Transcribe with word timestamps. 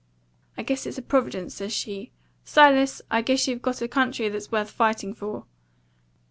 'I 0.57 0.63
guess 0.63 0.87
it's 0.87 0.97
a 0.97 1.03
providence,' 1.03 1.53
says 1.53 1.71
she. 1.71 2.11
'Silas, 2.43 3.03
I 3.11 3.21
guess 3.21 3.47
you've 3.47 3.61
got 3.61 3.83
a 3.83 3.87
country 3.87 4.29
that's 4.29 4.51
worth 4.51 4.71
fighting 4.71 5.13
for. 5.13 5.45